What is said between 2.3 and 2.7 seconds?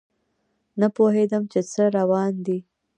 دي